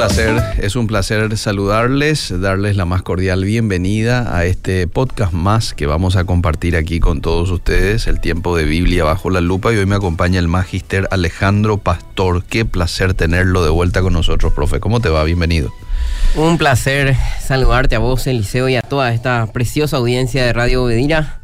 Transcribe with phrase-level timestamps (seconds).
[0.00, 5.84] placer, es un placer saludarles, darles la más cordial bienvenida a este podcast más que
[5.84, 9.76] vamos a compartir aquí con todos ustedes, el tiempo de Biblia bajo la lupa y
[9.76, 12.44] hoy me acompaña el magister Alejandro Pastor.
[12.44, 14.80] Qué placer tenerlo de vuelta con nosotros, profe.
[14.80, 15.22] ¿Cómo te va?
[15.22, 15.70] Bienvenido.
[16.34, 21.40] Un placer saludarte a vos, Eliseo, y a toda esta preciosa audiencia de Radio Bedira.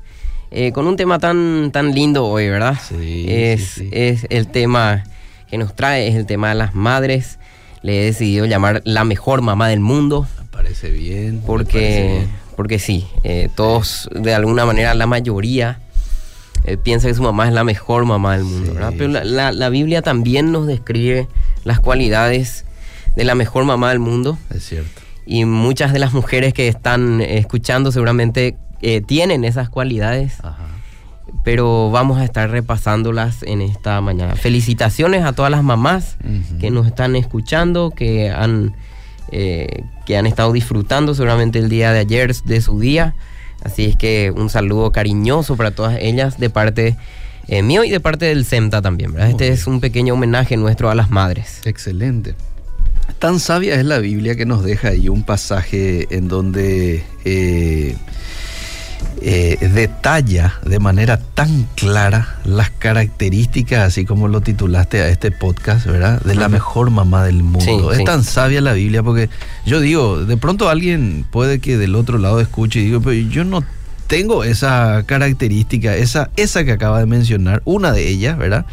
[0.50, 2.78] Eh, con un tema tan, tan lindo hoy, ¿verdad?
[2.88, 3.88] Sí, Es, sí, sí.
[3.92, 5.04] es el tema
[5.50, 7.38] que nos trae, es el tema de las madres.
[7.86, 11.36] Le he decidido llamar la mejor mamá del mundo, Me parece bien.
[11.40, 11.78] parece porque,
[12.18, 12.30] bien.
[12.56, 15.78] porque sí, eh, todos, de alguna manera, la mayoría
[16.64, 18.92] eh, piensa que su mamá es la mejor mamá del mundo, Sí, ¿verdad?
[18.98, 21.28] Pero la, la- la Biblia también nos describe
[21.64, 22.64] las cualidades
[23.14, 25.00] de la mejor mamá del mundo Es cierto.
[25.24, 30.66] y muchas de las mujeres que están escuchando seguramente eh, tienen esas cualidades, Ajá.
[31.46, 34.34] Pero vamos a estar repasándolas en esta mañana.
[34.34, 36.16] Felicitaciones a todas las mamás
[36.58, 38.74] que nos están escuchando, que han,
[39.30, 43.14] eh, que han estado disfrutando seguramente el día de ayer de su día.
[43.62, 46.96] Así es que un saludo cariñoso para todas ellas de parte
[47.46, 49.16] eh, mío y de parte del SEMTA también.
[49.16, 51.60] Este es un pequeño homenaje nuestro a las madres.
[51.64, 52.34] Excelente.
[53.20, 57.94] Tan sabia es la Biblia que nos deja ahí un pasaje en donde eh,
[59.20, 65.86] eh, detalla de manera tan clara las características, así como lo titulaste a este podcast,
[65.86, 66.20] ¿verdad?
[66.22, 67.60] De la mejor mamá del mundo.
[67.60, 68.04] Sí, es sí.
[68.04, 69.28] tan sabia la Biblia porque
[69.64, 73.44] yo digo, de pronto alguien puede que del otro lado escuche y digo, pero yo
[73.44, 73.64] no
[74.06, 78.66] tengo esa característica, esa, esa que acaba de mencionar, una de ellas, ¿verdad?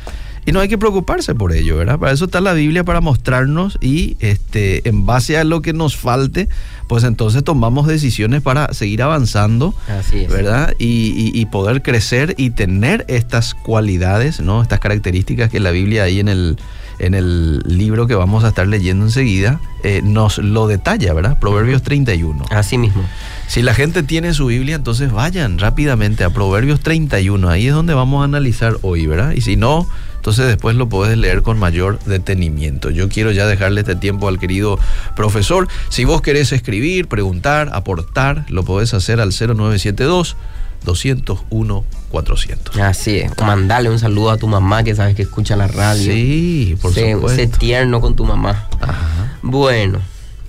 [0.46, 1.98] Y no hay que preocuparse por ello, ¿verdad?
[2.00, 5.96] Para eso está la Biblia, para mostrarnos y este, en base a lo que nos
[5.96, 6.50] falte,
[6.88, 10.30] pues entonces tomamos decisiones para seguir avanzando, Así es.
[10.30, 10.74] ¿verdad?
[10.80, 14.62] Y, y- y poder crecer y tener estas cualidades, ¿no?
[14.62, 16.58] Estas características que la Biblia ahí en el,
[17.00, 21.38] en el libro que vamos a estar leyendo enseguida eh, nos lo detalla, ¿verdad?
[21.40, 22.46] Proverbios 31.
[22.52, 23.04] Así mismo.
[23.48, 27.50] Si la gente tiene su Biblia, entonces vayan rápidamente a Proverbios 31.
[27.50, 29.34] Ahí es donde vamos a analizar hoy, ¿verdad?
[29.34, 29.86] Y si no,
[30.16, 32.92] entonces después lo puedes leer con mayor detenimiento.
[32.92, 34.80] Yo quiero ya dejarle este tiempo al querido
[35.18, 35.68] profesor.
[35.90, 40.38] Si vos querés escribir, preguntar, aportar, lo podés hacer al 0972
[40.84, 42.78] 201 400.
[42.78, 43.32] Así es.
[43.42, 46.12] Mandale un saludo a tu mamá que sabes que escucha la radio.
[46.14, 47.42] Sí, por sé, supuesto.
[47.42, 48.68] sé tierno con tu mamá.
[48.80, 49.38] Ajá.
[49.42, 50.00] Bueno,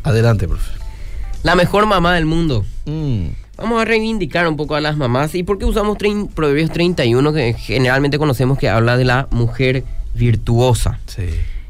[0.03, 0.71] Adelante, profe.
[1.43, 2.65] la mejor mamá del mundo.
[2.87, 5.35] Mm, Vamos a reivindicar un poco a las mamás.
[5.37, 5.97] ¿Y por qué usamos
[6.35, 9.85] Proverbios 31, que generalmente conocemos que habla de la mujer
[10.15, 10.99] virtuosa?
[11.07, 11.23] sí.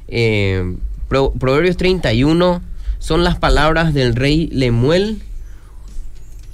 [0.08, 0.74] Eh,
[1.08, 2.62] Pro- Proverbios 31
[2.98, 5.22] son las palabras del rey Lemuel.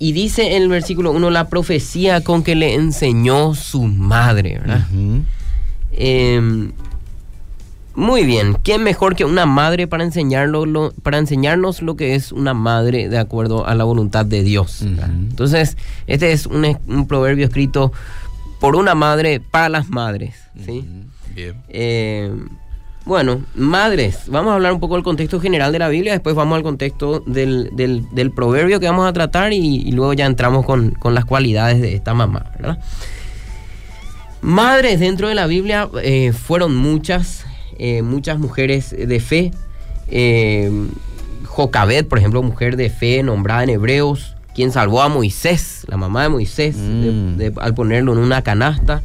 [0.01, 4.87] Y dice en el versículo 1 la profecía con que le enseñó su madre, ¿verdad?
[5.93, 6.71] Eh,
[7.95, 12.33] muy bien, ¿quién mejor que una madre para, enseñarlo, lo- para enseñarnos lo que es
[12.33, 14.81] una madre de acuerdo a la voluntad de Dios?
[14.83, 17.93] Entonces, este es un, un proverbio escrito
[18.59, 20.35] por una madre para las madres.
[20.65, 20.89] ¿sí?
[21.35, 21.57] Bien.
[21.69, 22.33] Eh,
[23.07, 26.57] bueno, madres, vamos a hablar un poco del contexto general de la Biblia, después vamos
[26.57, 30.65] al contexto del, del- del proverbio que vamos a tratar y, y luego ya entramos
[30.67, 32.79] con, con las cualidades de esta mamá, ¿verdad?
[34.43, 37.45] Madres dentro de la Biblia eh, fueron muchas,
[37.79, 39.51] eh, muchas mujeres de fe.
[40.09, 40.71] Eh,
[41.45, 46.23] Jocabet, por ejemplo, mujer de fe nombrada en Hebreos, quien salvó a Moisés, la mamá
[46.23, 47.37] de Moisés, Mm.
[47.37, 49.03] de- al ponerlo en una canasta.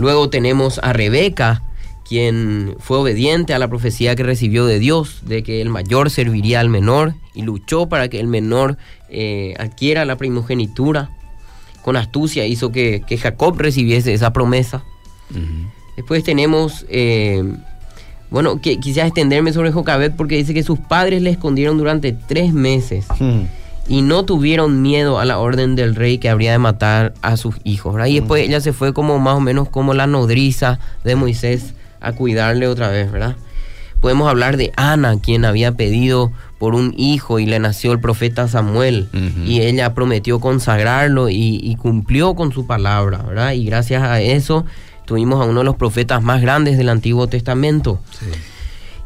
[0.00, 1.62] Luego tenemos a Rebeca,
[2.08, 6.58] quien fue obediente a la profecía que recibió de Dios, de que el mayor serviría
[6.58, 8.78] al menor, y luchó para que el menor
[9.10, 11.10] eh, adquiera la primogenitura.
[11.82, 14.82] Con astucia hizo que, que Jacob recibiese esa promesa.
[15.96, 17.42] Después tenemos, eh,
[18.30, 22.52] bueno, que quisiera extenderme sobre Jocabet porque dice que sus padres le escondieron durante tres
[22.52, 23.42] meses Mm.
[23.88, 27.56] Y no tuvieron miedo a la orden del rey que habría de matar a sus
[27.64, 27.94] hijos.
[27.94, 28.08] ¿verdad?
[28.08, 32.12] Y después ella se fue como más o menos como la nodriza de Moisés a
[32.12, 33.36] cuidarle otra vez, ¿verdad?
[34.00, 38.48] Podemos hablar de Ana, quien había pedido por un hijo y le nació el profeta
[38.48, 39.08] Samuel.
[39.44, 43.52] Y ella prometió consagrarlo y, y cumplió con su palabra, ¿verdad?
[43.52, 44.64] Y gracias a eso
[45.04, 48.00] tuvimos a uno de los profetas más grandes del Antiguo Testamento.
[48.18, 48.26] Sí.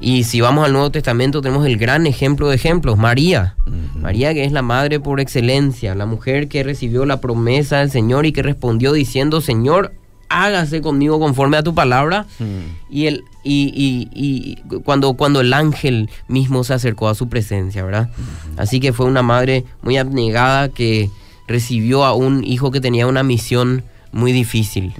[0.06, 3.56] Y si vamos al Nuevo Testamento, tenemos el gran ejemplo de ejemplos, María.
[3.98, 8.26] María que es la madre por excelencia, la mujer que recibió la promesa del Señor
[8.26, 9.94] y que respondió diciendo, Señor,
[10.28, 12.26] hágase conmigo conforme a tu palabra.
[12.38, 12.44] Mm.
[12.90, 17.82] Y, el, y, y- y cuando, cuando el ángel mismo se acercó a su presencia,
[17.82, 18.10] ¿verdad?
[18.58, 21.08] Así que fue una madre muy abnegada que
[21.48, 24.92] recibió a un hijo que tenía una misión muy difícil.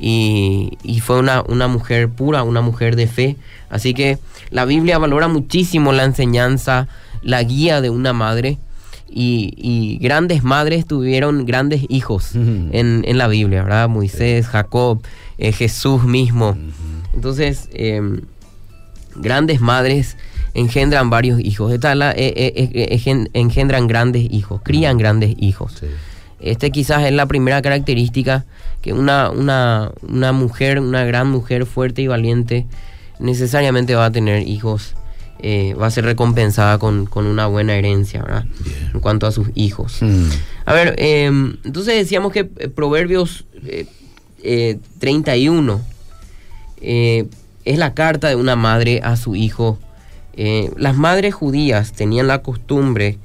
[0.00, 3.36] Y, y fue una, una mujer pura, una mujer de fe.
[3.68, 4.18] Así que
[4.50, 6.88] la Biblia valora muchísimo la enseñanza,
[7.22, 8.58] la guía de una madre.
[9.12, 13.88] Y, y grandes madres tuvieron grandes hijos en, en la Biblia, ¿verdad?
[13.88, 15.02] Moisés, Jacob,
[15.36, 16.56] eh, Jesús mismo.
[17.12, 18.20] Entonces, em,
[19.16, 20.16] grandes madres
[20.54, 21.72] engendran varios hijos.
[21.72, 25.74] De tal, eh, eh, engendran grandes hijos, crían grandes hijos.
[25.80, 25.86] Sí.
[26.40, 28.46] Este quizás es la primera característica
[28.82, 32.66] que una, una, una mujer, una gran mujer fuerte y valiente,
[33.18, 34.94] necesariamente va a tener hijos,
[35.40, 38.44] eh, va a ser recompensada con, con una buena herencia, ¿verdad?
[38.94, 39.98] En cuanto a sus hijos.
[40.00, 40.28] Mm.
[40.64, 43.86] A ver, eh, entonces decíamos que eh, Proverbios eh,
[44.42, 45.80] eh, 31
[46.80, 47.26] eh,
[47.64, 49.78] es la carta de una madre a su hijo.
[50.78, 53.18] Las madres judías tenían la costumbre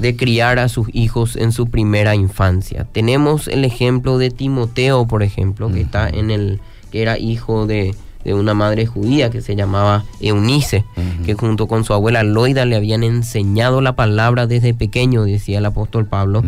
[0.00, 2.86] de criar a sus hijos en su primera infancia.
[2.90, 6.60] Tenemos el ejemplo de Timoteo, por ejemplo, que está en el
[6.90, 7.94] que era hijo de,
[8.24, 10.84] de una madre judía que se llamaba Eunice,
[11.24, 15.66] que junto con su abuela Loida le habían enseñado la palabra desde pequeño, decía el
[15.66, 16.42] apóstol Pablo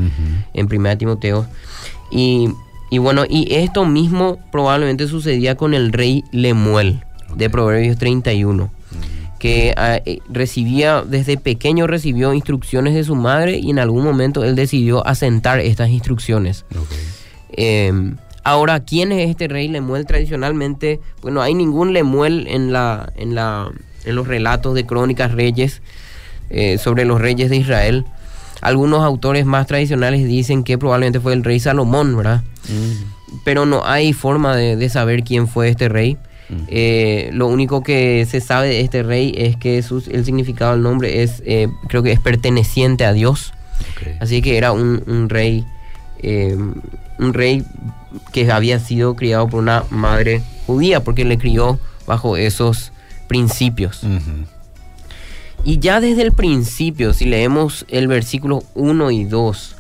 [0.54, 1.46] en 1 Timoteo.
[2.10, 2.48] Y,
[2.90, 7.04] y bueno, y esto mismo probablemente sucedía con el rey Lemuel
[7.36, 8.70] de Proverbios 31,
[9.42, 14.44] que ah, eh, recibía, desde pequeño recibió instrucciones de su madre y en algún momento
[14.44, 16.64] él decidió asentar estas instrucciones.
[17.50, 17.92] Eh,
[18.44, 20.06] ahora, ¿quién es este rey Lemuel?
[20.06, 23.72] Tradicionalmente, bueno, hay ningún Lemuel en, la, en, la,
[24.04, 25.82] en los relatos de crónicas reyes
[26.48, 28.04] eh, sobre los reyes de Israel.
[28.60, 32.44] Algunos autores más tradicionales dicen que probablemente fue el rey Salomón, ¿verdad?
[32.68, 33.40] Mm.
[33.42, 36.16] Pero no hay forma de, de saber quién fue este rey.
[36.48, 36.54] Mm.
[36.68, 40.82] Eh, lo único que se sabe de este rey es que sus- el significado del
[40.82, 43.52] nombre es, eh, creo que es perteneciente a Dios.
[44.20, 45.64] Así que era un, un rey,
[46.22, 46.56] eh,
[47.18, 47.64] un rey
[48.32, 52.92] que había sido criado por una madre judía, porque le crió bajo esos
[53.28, 54.02] principios.
[55.64, 59.76] Y ya desde el principio, si leemos el versículo 1 y 2,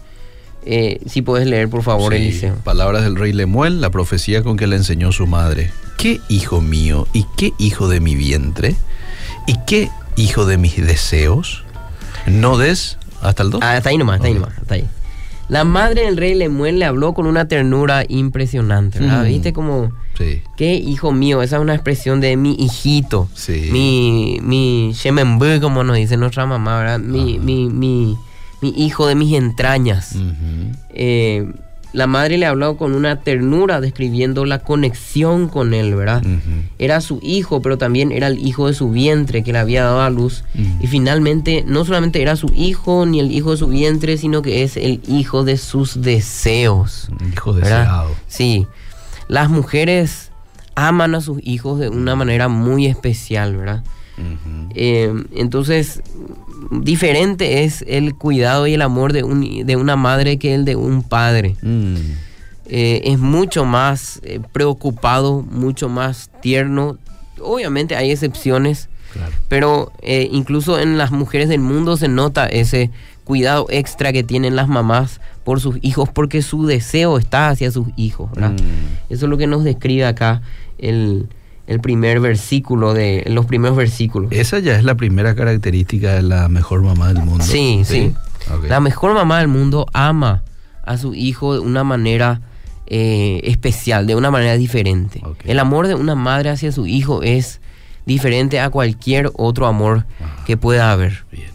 [0.64, 2.54] eh, si puedes leer por favor, Sí, Eliseo.
[2.62, 5.72] Palabras del rey Lemuel, la profecía con que le enseñó su madre.
[6.02, 8.74] ¿Qué hijo mío y qué hijo de mi vientre?
[9.46, 11.62] ¿Y qué hijo de mis deseos?
[12.26, 13.60] No des hasta el 2.
[13.62, 14.40] Ah, hasta ahí nomás, hasta ahí Ok.
[14.40, 14.84] nomás, hasta ahí.
[15.48, 19.22] La madre del rey Lemuel le habló con una ternura impresionante, ¿verdad?
[19.24, 19.28] Mm.
[19.28, 21.40] ¿Viste como, Sí, qué hijo mío?
[21.40, 23.28] Esa es una expresión de mi hijito.
[23.34, 23.68] sí.
[23.70, 26.98] mi, mi shemembú, como nos dice nuestra mamá, ¿verdad?
[26.98, 28.16] Mi, mi, mi,
[28.60, 30.16] mi hijo de mis entrañas.
[30.16, 30.76] Ujú.
[30.94, 31.46] Eh,
[31.92, 36.22] la madre le habló con una ternura describiendo la conexión con él, ¿verdad?
[36.78, 40.00] Era su hijo, pero también era el hijo de su vientre que le había dado
[40.00, 40.44] a luz.
[40.80, 44.62] Y finalmente, no solamente era su hijo ni el hijo de su vientre, sino que
[44.62, 47.10] es el hijo de sus deseos.
[47.32, 47.80] Hijo ¿verdad?
[47.80, 48.10] deseado.
[48.26, 48.66] Sí.
[49.28, 50.30] Las mujeres
[50.74, 53.84] aman a sus hijos de una manera muy especial, ¿verdad?
[54.74, 56.02] Eh, entonces,
[56.70, 60.76] diferente es el cuidado y el amor de, un- de una madre que el de
[60.76, 61.56] un padre.
[61.62, 61.96] Mm.
[62.66, 66.96] Eh, es mucho más eh, preocupado, mucho más tierno.
[67.40, 69.32] Obviamente hay excepciones, Claro.
[69.48, 72.90] pero eh, incluso en las mujeres del mundo se nota ese
[73.24, 77.88] cuidado extra que tienen las mamás por sus hijos, porque su deseo está hacia sus
[77.96, 78.30] hijos.
[78.38, 78.56] Mm.
[79.10, 80.40] Eso es lo que nos describe acá
[80.78, 81.28] el,
[81.66, 84.30] el primer versículo de los primeros versículos.
[84.32, 87.44] Esa ya es la primera característica de la mejor mamá del mundo.
[87.44, 88.12] Sí, sí.
[88.68, 90.42] La mejor mamá del mundo ama
[90.84, 92.40] a su hijo de una manera
[92.88, 95.22] eh, especial, de una manera diferente.
[95.44, 97.60] El amor de una madre hacia su hijo es
[98.04, 100.42] diferente a cualquier otro amor Ah.
[100.44, 101.24] que pueda haber.
[101.30, 101.50] Bien.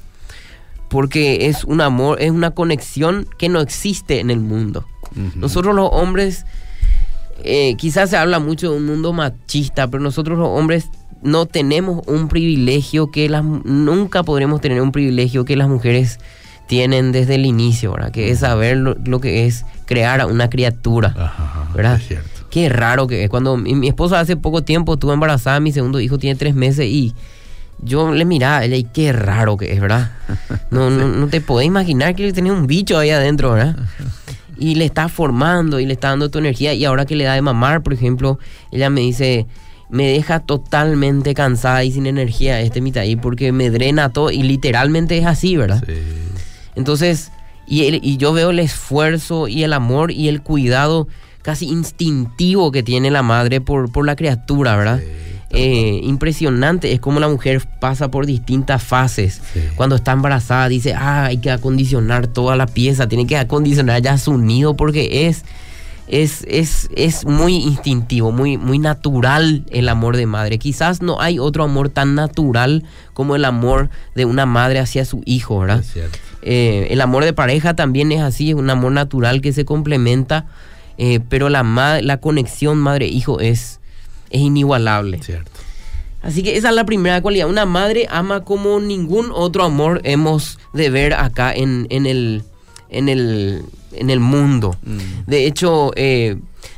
[0.90, 4.86] Porque es un amor, es una conexión que no existe en el mundo.
[5.36, 6.46] Nosotros los hombres,
[7.44, 10.90] eh, quizás se habla mucho de un mundo machista, pero nosotros los hombres
[11.22, 16.20] no tenemos un privilegio que las nunca podremos tener un privilegio que las mujeres
[16.68, 18.12] tienen desde el inicio, ¿verdad?
[18.12, 21.16] Que es saber lo, lo que es crear a una criatura.
[21.18, 21.96] Ajá, ¿Verdad?
[21.96, 22.30] Es cierto.
[22.50, 23.30] Qué raro que es.
[23.30, 26.86] Cuando mi, mi esposa hace poco tiempo estuvo embarazada, mi segundo hijo tiene tres meses
[26.86, 27.14] y
[27.80, 30.12] yo le miraba a ella y qué raro que es, ¿verdad?
[30.70, 33.78] No, no, no te podés imaginar que tenía un bicho ahí adentro, ¿verdad?
[34.60, 37.34] Y le está formando y le está dando tu energía y ahora que le da
[37.36, 38.40] de mamar, por ejemplo,
[38.72, 39.46] ella me dice,
[39.90, 45.18] me deja totalmente cansada y sin energía este mitaí porque me drena todo y literalmente
[45.18, 45.84] es así, ¿verdad?
[45.86, 45.94] Sí.
[46.76, 47.32] Entonces,
[47.68, 51.08] y, el- y yo veo el esfuerzo y el amor y el cuidado
[51.42, 55.00] casi instintivo que tiene la madre por, por la criatura, ¿verdad?
[55.00, 55.06] Sí,
[55.50, 59.42] Eh, impresionante es como la mujer pasa por distintas fases.
[59.54, 59.62] Sí.
[59.76, 64.18] Cuando está embarazada dice, ah, hay que acondicionar toda la pieza, tiene que acondicionar ya
[64.18, 65.46] su nido porque es
[66.08, 70.58] es, es, es muy instintivo, muy, muy natural el amor de madre.
[70.58, 75.22] Quizás no hay otro amor tan natural como el amor de una madre hacia su
[75.26, 75.84] hijo, ¿verdad?
[76.42, 80.46] Eh, el amor de pareja también es así, es un amor natural que se complementa,
[80.98, 81.64] eh, pero la,
[82.02, 83.77] la conexión madre-hijo es,
[84.30, 85.22] es inigualable.
[85.22, 85.52] Cierto.
[86.22, 87.50] Así que esa es la primera cualidad.
[87.50, 92.44] Una madre ama como ningún otro amor hemos de ver acá en, en, el,
[92.90, 94.76] en, el, en el mundo.
[94.84, 95.30] Mm.
[95.30, 96.38] De hecho, eh,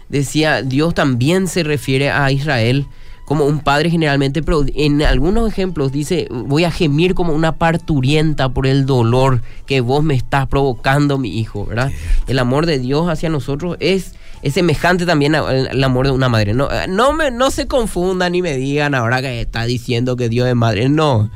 [0.09, 2.85] decía, Dios también se refiere a Israel
[3.25, 8.49] como un padre generalmente, pero en algunos ejemplos dice, voy a gemir como una parturienta
[8.49, 11.91] por el dolor que vos me estás provocando, mi hijo, ¿verdad?
[12.25, 16.53] El amor de Dios hacia nosotros es, es semejante también al amor de una madre.
[16.53, 20.47] No, no, me, no se confundan ni me digan ahora que está diciendo que Dios
[20.47, 20.89] es madre.
[20.89, 21.29] No,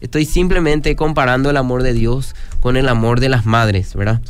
[0.00, 4.20] estoy simplemente comparando el amor de Dios con el amor de las madres, ¿verdad?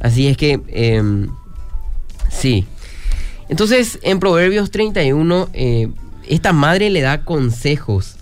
[0.00, 1.28] Así es que, em,
[2.30, 2.66] sí.
[3.48, 5.88] Entonces, en Proverbios 31, eh,
[6.28, 8.16] esta madre le da consejos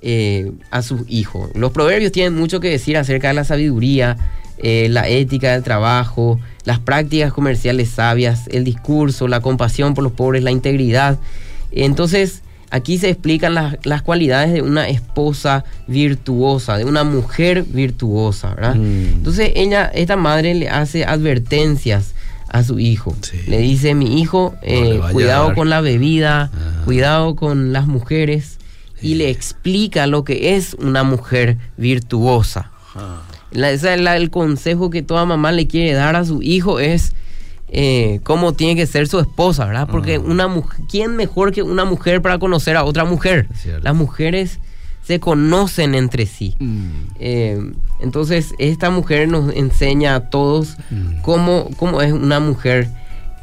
[0.00, 1.50] eh, a sus hijos.
[1.54, 4.16] Los proverbios tienen mucho que decir acerca de la sabiduría,
[4.58, 10.12] eh, la ética del trabajo, las prácticas comerciales sabias, el discurso, la compasión por los
[10.12, 11.18] pobres, la integridad.
[11.72, 18.54] Entonces, aquí se explican las, las cualidades de una esposa virtuosa, de una mujer virtuosa,
[18.54, 18.74] ¿verdad?
[18.74, 19.14] Mm.
[19.14, 22.12] Entonces, ella, esta madre le hace advertencias
[22.48, 23.16] a su hijo.
[23.22, 23.40] Sí.
[23.46, 25.54] Le dice, mi hijo, eh, cuidado dar".
[25.54, 26.82] con la bebida, Ah.
[26.84, 28.58] cuidado con las mujeres,
[29.00, 32.70] y le explica lo que es una mujer virtuosa.
[33.50, 36.78] La- ese es la- el consejo que toda mamá le quiere dar a su hijo
[36.80, 37.12] es
[37.70, 39.88] eh, cómo tiene que ser su esposa, ¿verdad?
[39.90, 43.46] Porque una mujer, ¿quién mejor que una mujer para conocer a otra mujer?
[43.82, 44.58] Las mujeres
[45.06, 46.54] se conocen entre sí.
[46.58, 46.88] Mm.
[47.20, 51.20] Eh, entonces, esta mujer nos enseña a todos Mm.
[51.20, 52.88] cómo, cómo es una mujer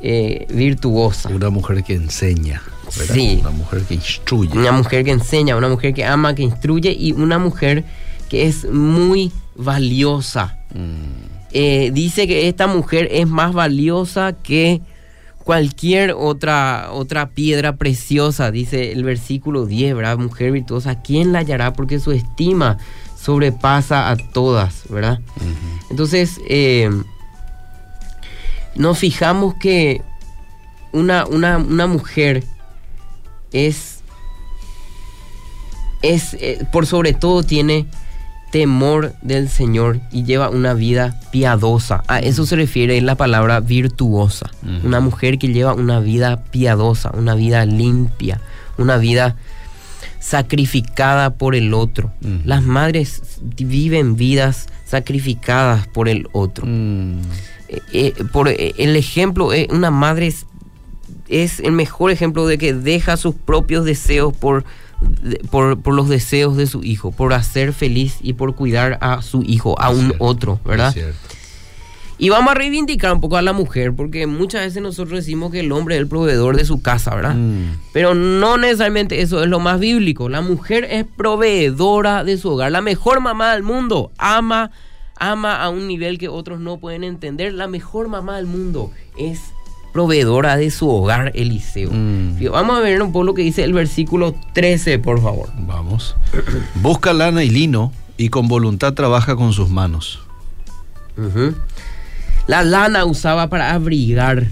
[0.01, 1.29] eh, virtuosa.
[1.29, 2.62] Una mujer que enseña.
[2.97, 3.13] ¿verdad?
[3.15, 3.38] Sí.
[3.41, 4.57] Una mujer que instruye.
[4.57, 7.83] Una mujer que enseña, una mujer que ama, que instruye y una mujer
[8.29, 10.57] que es muy valiosa.
[10.74, 11.35] Mm.
[11.51, 14.81] Eh, dice que esta mujer es más valiosa que
[15.45, 20.17] cualquier otra, otra piedra preciosa, dice el versículo 10, ¿verdad?
[20.17, 21.74] Mujer virtuosa, ¿quién la hallará?
[21.74, 22.77] Porque su estima
[23.15, 25.19] sobrepasa a todas, ¿verdad?
[25.89, 26.89] Entonces, eh,
[28.75, 30.01] nos fijamos que
[30.91, 32.43] una, una, una mujer
[33.51, 34.00] es,
[36.01, 37.85] es eh, por sobre todo tiene
[38.52, 42.04] temor del Señor y lleva una vida piadosa.
[42.08, 44.50] A eso se refiere la palabra virtuosa.
[44.84, 48.40] Una mujer que lleva una vida piadosa, una vida limpia,
[48.78, 49.36] una vida
[50.20, 52.12] sacrificada por el otro.
[52.46, 56.66] Las madres viven vidas sacrificadas por el otro.
[56.66, 57.20] Mm.
[57.68, 60.46] Eh, eh, por eh, el ejemplo, una madre es,
[61.28, 64.64] es el mejor ejemplo de que deja sus propios deseos por,
[65.02, 69.22] de- por, por los deseos de su hijo, por hacer feliz y por cuidar a
[69.22, 70.96] su hijo, a Es un cierto, otro, ¿verdad?
[72.18, 75.60] Y vamos a reivindicar un poco a la mujer, porque muchas veces nosotros decimos que
[75.60, 77.36] el hombre es el proveedor de su casa, ¿verdad?
[77.36, 77.75] Mm.
[77.92, 80.30] Pero no necesariamente eso es lo más bíblico.
[80.30, 82.72] La mujer es proveedora de su hogar.
[82.72, 84.72] La mejor mamá del mundo ama,
[85.18, 87.54] ama a un nivel que otros no pueden entender.
[87.54, 89.42] La mejor mamá del mundo es
[89.96, 91.90] proveedora de su hogar, Eliseo.
[91.90, 92.36] Mm.
[92.52, 95.48] Vamos a ver un poco lo que dice el versículo 13, por favor.
[95.58, 96.18] Vamos.
[96.82, 100.20] Busca lana y lino y con voluntad trabaja con sus manos.
[102.46, 104.48] La lana usaba para abrigar.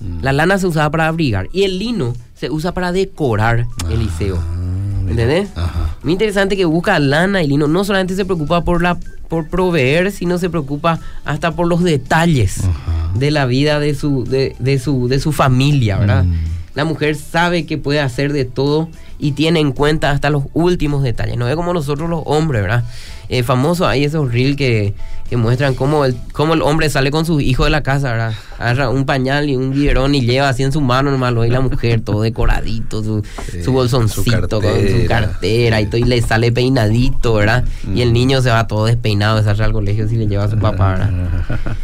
[0.00, 0.20] Mm.
[0.20, 1.48] La lana se usaba para abrigar.
[1.52, 4.36] Y el lino se usa para decorar, Eliseo.
[4.36, 4.56] Ah,
[5.04, 5.10] mira.
[5.12, 5.50] ¿Entendés?
[5.56, 5.94] Ajá.
[6.02, 7.68] Muy interesante que busca lana y lino.
[7.68, 8.98] No solamente se preocupa por la
[9.28, 13.01] por proveer, sino se preocupa hasta por los detalles Ajá.
[13.14, 16.24] De la vida de su, de, de su, de su familia, ¿verdad?
[16.24, 16.34] Mm.
[16.74, 18.88] La mujer sabe que puede hacer de todo
[19.18, 21.36] y tiene en cuenta hasta los últimos detalles.
[21.36, 22.84] No es como nosotros los hombres, ¿verdad?
[23.28, 24.94] Eh, famoso hay esos reels que,
[25.28, 28.32] que muestran cómo el, cómo el hombre sale con su hijo de la casa, ¿verdad?
[28.58, 31.50] Agarra un pañal y un biberón y lleva así en su mano nomás, lo- y
[31.50, 35.08] la mujer todo decoradito, su, Sí, su bolsoncito con su cartera.
[35.08, 37.64] cartera y todo, y le sale peinadito, ¿verdad?
[37.94, 40.58] Y el niño se va todo despeinado, sale al colegio si le lleva a su
[40.58, 41.10] papá, ¿verdad?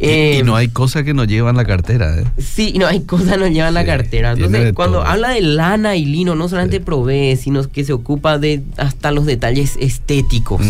[0.00, 2.24] Y, Eh, y no hay cosa que no llevan la cartera, ¿eh?
[2.38, 4.34] Sí, no hay cosas no llevan la Sí, cartera.
[4.34, 5.06] tiene Entonces, cuando todo.
[5.06, 6.82] habla de lana y lino, no solamente Sí.
[6.84, 10.62] provee, sino que se ocupa de hasta los detalles estéticos.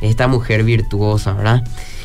[0.00, 1.62] Esta mujer virtuosa, ¿verdad?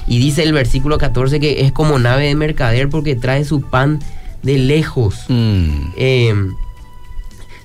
[0.08, 4.00] Y dice el versículo 14 que es como nave de mercader porque trae su pan
[4.44, 5.25] de lejos.
[5.29, 5.67] Mm.
[5.98, 6.34] Eh,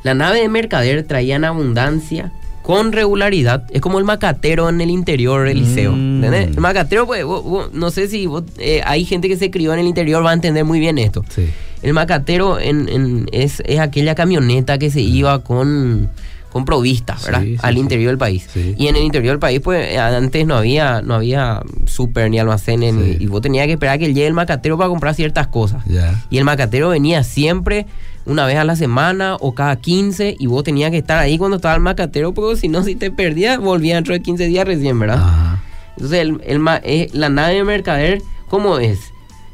[0.05, 3.65] la nave de mercader traía en abundancia con regularidad.
[3.71, 5.93] Es como el macatero en el interior, Eliseo.
[5.93, 6.25] Mm.
[6.25, 6.49] ¿entendés?
[6.57, 9.73] El macatero, pues, vos- vos- no sé si vos, eh, hay gente que se crió
[9.73, 11.25] en el interior, va a entender muy bien esto.
[11.31, 11.47] Sí.
[11.83, 16.11] El macatero en, en- es, es aquella camioneta que se iba con,
[16.53, 17.41] con provistas, ¿verdad?
[17.43, 18.47] Sí, sí, Al interior del país.
[18.55, 22.93] Y en el interior del país, pues antes no había, no había súper ni almacenes,
[22.95, 25.83] ni- y vos tenías que esperar a que llegue el macatero para comprar ciertas cosas.
[26.29, 27.87] Y el macatero venía siempre
[28.31, 31.57] una vez a la semana o cada 15 y vos tenías que estar ahí cuando
[31.57, 34.99] estaba el macatero porque si no, si te perdías, volvía dentro de 15 días recién,
[34.99, 35.19] ¿verdad?
[35.19, 35.61] Ajá.
[35.97, 38.99] Entonces, el, el eh, la nave de mercader, ¿cómo es?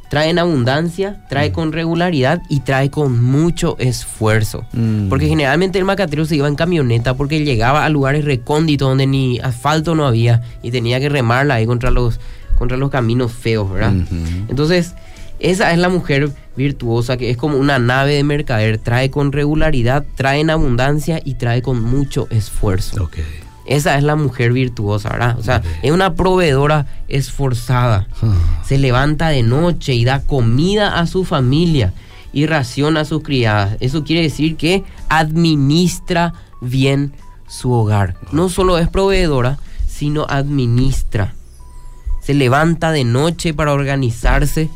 [0.08, 4.64] Trae en abundancia, trae con regularidad y trae con mucho esfuerzo.
[4.72, 5.08] Mm.
[5.08, 9.40] Porque generalmente el macatero se iba en camioneta porque llegaba a lugares recónditos donde ni
[9.40, 12.20] asfalto no había y tenía que remarla ahí contra los,
[12.56, 13.94] contra los caminos feos, ¿verdad?
[14.48, 14.94] Entonces,
[15.40, 20.04] esa es la mujer virtuosa que es como una nave de mercader, trae con regularidad,
[20.16, 23.08] trae en abundancia y trae con mucho esfuerzo.
[23.66, 25.38] Esa es la mujer virtuosa, ¿verdad?
[25.38, 28.06] O sea, es una proveedora esforzada.
[28.64, 31.92] Se levanta de noche y da comida a su familia
[32.32, 33.76] y ración a sus criadas.
[33.80, 37.12] Eso quiere decir que administra bien
[37.48, 38.16] su hogar.
[38.30, 39.58] No solo es proveedora,
[39.88, 41.34] sino administra.
[42.22, 44.68] Se levanta de noche para organizarse.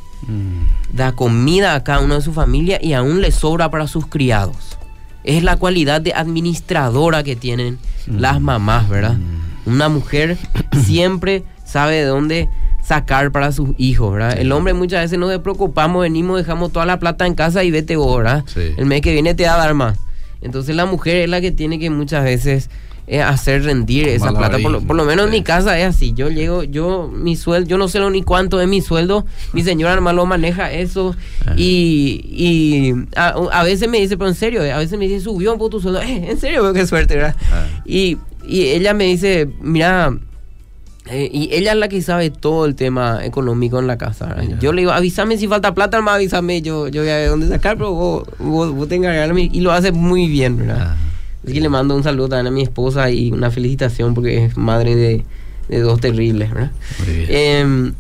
[0.92, 4.78] Da comida a cada uno de su familia y aún le sobra para sus criados.
[5.24, 9.18] Es la cualidad de administradora que tienen las mamás, ¿verdad?
[9.66, 10.38] Una mujer
[10.84, 12.48] siempre sabe de dónde
[12.82, 14.38] sacar para sus hijos, ¿verdad?
[14.38, 17.96] El hombre muchas veces nos preocupamos, venimos, dejamos toda la plata en casa y vete
[17.96, 18.44] vos, ¿verdad?
[18.46, 18.74] Sí.
[18.76, 19.98] El mes que viene te va a dar más.
[20.40, 22.70] Entonces la mujer es la que tiene que muchas veces
[23.12, 24.58] eh, hacer rendir esa plata.
[24.62, 26.12] Por lo, por lo menos en mi casa es así.
[26.12, 29.26] Yo llego, yo, mi sueldo, yo no sé lo ni cuánto es mi sueldo.
[29.52, 31.16] Mi señora nomás lo maneja eso.
[31.40, 31.54] Ajá.
[31.56, 35.50] Y, y a, a veces me dice, pero en serio, a veces me dice, subió
[35.52, 36.00] un poco tu sueldo.
[36.10, 37.34] Eh, en serio, veo qué suerte, ¿verdad?
[37.52, 37.82] Ah.
[37.84, 40.16] Y, y ella me dice, mira,
[41.06, 44.36] eh, y ella es la que sabe todo el tema económico en la casa.
[44.60, 47.48] Yo le digo, avísame si falta plata, más avísame, yo, yo voy a ver dónde
[47.48, 49.36] sacar, pero vos, vos, vos te encargarás.
[49.36, 50.94] Y lo hace muy bien, ¿verdad?
[50.94, 51.09] Ah.
[51.44, 54.56] Así que le mando un saludo también a mi esposa y una felicitación porque es
[54.56, 55.24] madre de,
[55.68, 56.70] de dos terribles, ¿verdad?
[57.28, 57.92] Em,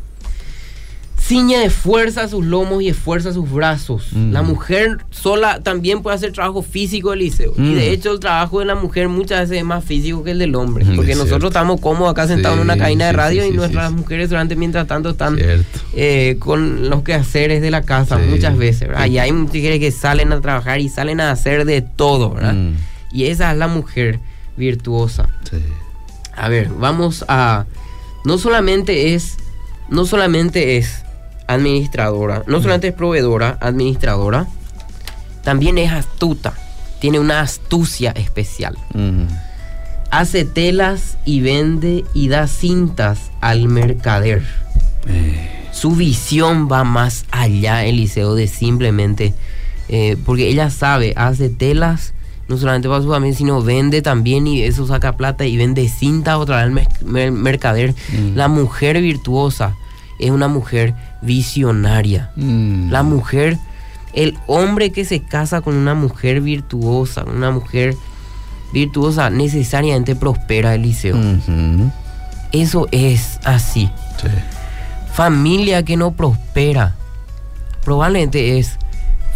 [1.18, 4.08] ciñe de fuerza sus lomos y esfuerza sus brazos.
[4.12, 4.32] Mm.
[4.32, 7.52] La mujer sola también puede hacer trabajo físico, Eliseo.
[7.56, 7.74] Y Mm.
[7.74, 10.54] de hecho el trabajo de la mujer muchas veces es más físico que el del
[10.56, 10.84] hombre.
[10.84, 11.46] Mm, Porque nosotros cierto.
[11.48, 14.56] estamos cómodos acá sentados en una Sí, cabina de radio sí, y nuestras mujeres durante
[14.56, 15.38] mientras tanto están
[15.94, 18.88] eh, con los quehaceres de la casa muchas veces.
[18.88, 19.06] ¿verdad?
[19.06, 22.54] Y hay mujeres que salen a trabajar y salen a hacer de todo, ¿verdad?
[22.54, 22.74] Mm.
[23.12, 24.18] Y esa es la mujer
[24.56, 25.28] virtuosa.
[25.50, 25.56] Sí.
[26.36, 27.66] A ver, vamos a.
[28.24, 29.36] No solamente es.
[29.88, 31.02] No solamente es
[31.46, 32.44] administradora.
[32.46, 34.46] No solamente es proveedora, administradora.
[35.42, 36.54] También es astuta.
[37.00, 38.76] Tiene una astucia especial.
[40.10, 44.42] Hace telas y vende y da cintas al mercader.
[45.06, 49.34] Eh, Su visión va más allá, Eliseo, de simplemente.
[49.88, 52.12] eh, porque ella sabe, hace telas,
[52.50, 56.34] no solamente para su familia, sino vende también y eso saca plata y vende cintas
[56.36, 57.94] otra vez al mer- mer- mercader.
[58.12, 58.34] Mm.
[58.36, 59.76] La mujer virtuosa
[60.18, 62.32] es una mujer visionaria.
[62.36, 62.90] mm.
[62.90, 63.56] La mujer,
[64.12, 67.94] el hombre que se casa con una mujer virtuosa, con una mujer
[68.72, 71.16] virtuosa, necesariamente prospera, Eliseo.
[71.16, 71.90] Ujú.
[72.52, 73.88] Eso es así
[74.20, 74.26] Sí.
[75.14, 76.96] familia que no prospera
[77.84, 78.76] probablemente es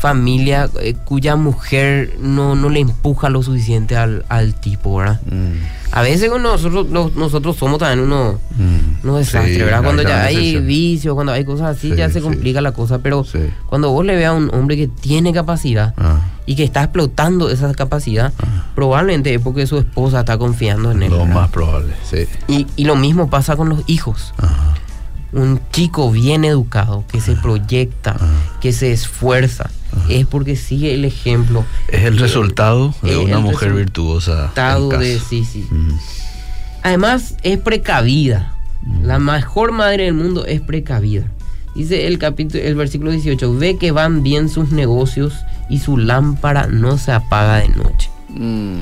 [0.09, 5.19] familia eh, cuya mujer no, no le empuja lo suficiente al, al tipo, ¿verdad?
[5.25, 5.93] Mm.
[5.93, 9.03] A veces nosotros, los- nosotros somos también unos, Mm.
[9.03, 9.83] unos desastres, Sí, ¿verdad?
[9.83, 12.21] Cuando ya hay vicios, cuando hay cosas así, Sí, ya se sí.
[12.21, 13.25] complica la cosa, pero
[13.67, 16.21] cuando vos le veas a un hombre que tiene capacidad Ah.
[16.45, 18.67] y que está explotando esa capacidad, Ah.
[18.75, 21.11] probablemente es porque su esposa está confiando en él.
[21.13, 21.33] Lo ¿verdad?
[21.35, 22.27] más probable, sí.
[22.47, 24.35] Y, y lo mismo pasa con los hijos.
[24.37, 24.75] Ajá.
[25.35, 28.59] Un chico bien educado, que se proyecta, Ah.
[28.61, 29.71] que se esfuerza,
[30.09, 34.53] es porque sigue el ejemplo Es el resultado de una mujer virtuosa.
[34.55, 35.67] de sí, sí.
[35.71, 35.93] Mm.
[36.83, 38.55] Además, es precavida.
[39.03, 41.25] La mejor madre del mundo es precavida.
[41.75, 45.35] Dice el capítulo, el versículo 18, ve que van bien sus negocios
[45.71, 48.11] y su lámpara no se apaga de noche.
[48.29, 48.79] Mm.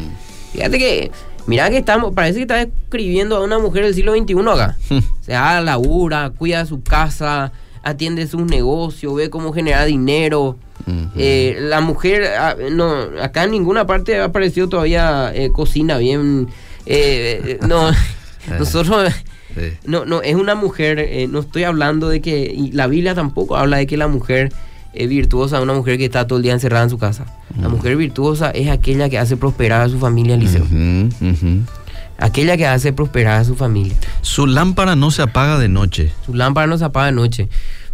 [0.53, 1.11] Fíjate que,
[1.47, 4.77] mira que estamos, parece que estás escribiendo a una mujer del siglo XXI acá.
[4.91, 7.53] O sea, labura, cuida su casa,
[7.83, 10.57] atiende sus negocios, ve cómo genera dinero.
[11.17, 16.49] Eh, la mujer, ah, no, acá en ninguna parte ha aparecido todavía eh, cocina bien.
[16.87, 17.91] eh, eh, no,
[18.59, 19.13] nosotros,
[19.85, 23.57] no, no, es una mujer, eh, no estoy hablando de que, y la Biblia tampoco
[23.57, 24.53] habla de que la mujer
[24.93, 27.27] es virtuosa, una mujer que está todo el día encerrada en su casa.
[27.61, 30.65] La mujer virtuosa es aquella que hace prosperar a su familia, Eliseo.
[30.65, 31.61] Ujú.
[32.19, 33.95] Aquella que hace prosperar a su familia.
[34.21, 36.13] Su lámpara no se apaga de noche.
[36.25, 37.49] Su lámpara no se apaga de noche.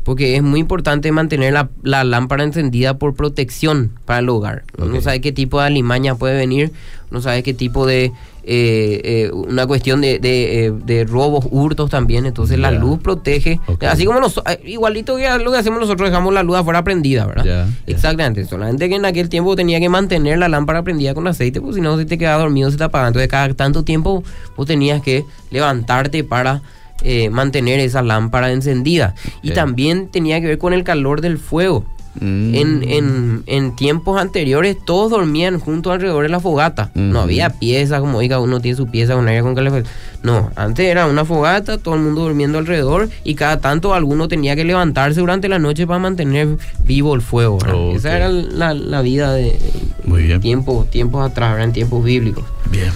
[0.04, 4.62] Porque es muy importante mantener la, la lámpara encendida por protección para el hogar.
[4.78, 5.02] Uno Ok.
[5.02, 6.72] sabe qué tipo de alimaña puede venir,
[7.11, 8.12] uno sabe qué tipo de...
[8.50, 12.24] eh, eh, una cuestión de, de, eh, de robos, hurtos también.
[12.24, 13.61] Entonces la luz protege.
[13.87, 17.68] Así como nos, igualito que lo que hacemos nosotros, dejamos la luz afuera prendida, ¿verdad?
[17.87, 18.46] Exactamente.
[18.46, 21.80] Solamente que en aquel tiempo tenía que mantener la lámpara prendida con aceite, porque si
[21.82, 23.08] no, si te quedaba dormido, se te apagaba.
[23.08, 24.22] Entonces cada tanto tiempo
[24.56, 26.62] vos tenías que levantarte para
[27.02, 29.14] eh, mantener esa lámpara encendida.
[29.42, 31.84] Y también tenía que ver con el calor del fuego.
[32.20, 32.54] Mm.
[32.54, 36.90] En, en, en tiempos anteriores todos dormían junto alrededor de la fogata.
[36.94, 39.92] No había pieza, como diga, uno tiene su pieza con aire con calefacción.
[40.22, 44.56] No, antes era una fogata, todo el mundo durmiendo alrededor y cada tanto alguno tenía
[44.56, 47.58] que levantarse durante la noche para mantener vivo el fuego.
[47.94, 49.56] Esa era la, la vida de
[50.04, 50.40] bien.
[50.40, 51.66] tiempos, tiempos atrás, ¿verdad?
[51.68, 52.44] en tiempos bíblicos.
[52.70, 52.90] Bien.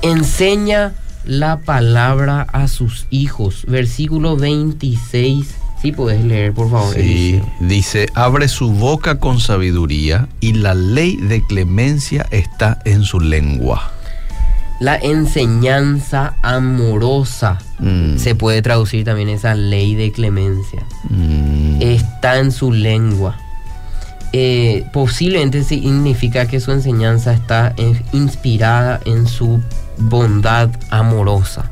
[0.00, 0.94] Enseña
[1.26, 3.64] la palabra a sus hijos.
[3.68, 5.46] Versículo 26.
[5.82, 6.94] Sí, puedes leer, por favor.
[6.94, 13.20] Sí, dice, abre su boca con sabiduría y la ley de clemencia está en su
[13.20, 13.92] lengua.
[14.80, 17.58] La enseñanza amorosa.
[17.78, 20.82] Mm, Se puede traducir también esa ley de clemencia.
[21.10, 23.38] mm, Está en su lengua.
[24.32, 29.60] Eh, posiblemente significa que su enseñanza está en- inspirada en su
[29.98, 31.70] bondad amorosa.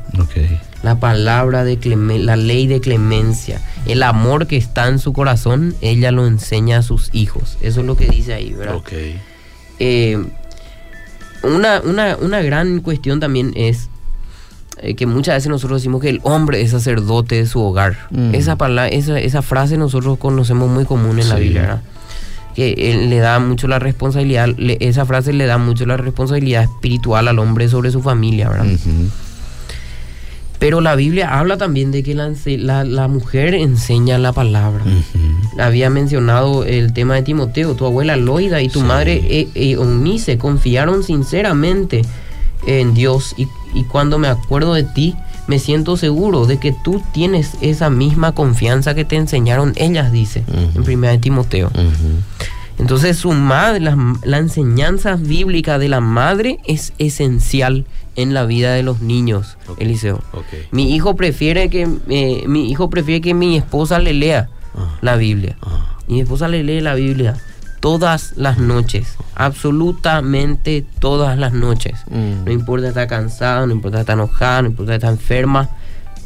[0.83, 5.75] La palabra de clemen- la ley de clemencia, el amor que está en su corazón,
[5.81, 7.57] ella lo enseña a sus hijos.
[7.61, 8.75] Eso es lo que dice ahí, ¿verdad?
[8.75, 8.91] Ok.
[9.79, 10.23] Eh,
[11.43, 13.89] una, una- una gran cuestión también es
[14.77, 17.95] eh, que muchas veces nosotros decimos que el hombre es sacerdote de su hogar.
[18.11, 18.35] Mm.
[18.35, 21.35] Esa, palabra, esa, esa frase nosotros conocemos muy común en la.
[21.35, 21.81] Biblia, ¿verdad?
[22.55, 26.63] Que él le da mucho la responsabilidad, le- esa frase le da mucho la responsabilidad
[26.63, 28.65] espiritual al hombre sobre su familia, ¿verdad?
[30.57, 34.83] Pero la Biblia habla también de que la, la- la mujer enseña la palabra.
[35.59, 38.85] Había mencionado el tema de Timoteo, tu abuela Loida y tu Sí.
[38.85, 39.75] madre eh, eh,
[40.37, 42.03] confiaron sinceramente
[42.67, 45.13] en Dios y, y cuando me acuerdo de ti
[45.47, 50.43] me siento seguro de que tú tienes esa misma confianza que te enseñaron ellas, dice
[50.75, 51.71] en primera de Timoteo.
[52.77, 57.85] Entonces su madre, la, la enseñanza bíblica de la madre es esencial
[58.17, 59.57] en la vida de los niños.
[59.77, 60.21] Eliseo.
[60.71, 65.15] Mi hijo prefiere que eh, mi hijo prefiere que mi esposa le lea Ah, la
[65.15, 65.55] Biblia.
[65.61, 65.95] ah.
[66.07, 67.37] Mi esposa le lee la Biblia
[67.85, 71.93] todas las noches, absolutamente todas las noches.
[72.09, 72.45] Mm.
[72.45, 75.69] No importa estar cansada, no importa estar enojada, no importa estar enferma,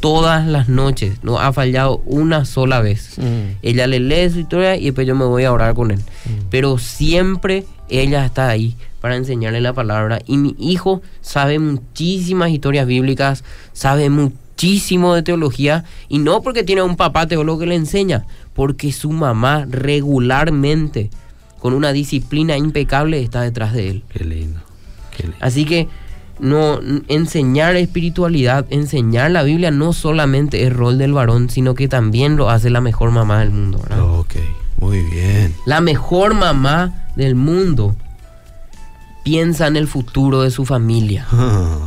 [0.00, 1.18] todas las noches.
[1.22, 3.18] No ha fallado una sola vez.
[3.18, 3.58] Mm.
[3.60, 6.00] Ella le lee su historia y después yo me voy a orar con él.
[6.48, 10.18] Pero siempre ella está ahí para enseñarle la palabra.
[10.24, 13.44] Y mi hijo sabe muchísimas historias bíblicas,
[13.74, 15.84] sabe muchísimo de teología.
[16.08, 21.10] Y no porque tiene un papá teólogo que le enseña, porque su mamá regularmente,
[21.60, 24.02] con una disciplina impecable, está detrás de él.
[24.12, 24.60] Qué lindo.
[25.16, 25.38] Qué lindo.
[25.40, 25.88] Así que
[26.40, 32.36] no enseñar espiritualidad, enseñar la Biblia no solamente es rol del varón, sino que también
[32.36, 33.78] lo hace la mejor mamá del mundo.
[33.78, 34.18] ¿verdad?
[34.18, 34.34] Ok.
[34.78, 35.54] Muy bien.
[35.66, 37.94] La mejor mamá del mundo
[39.22, 41.26] piensa en el futuro de su familia.
[41.30, 41.78] Ah.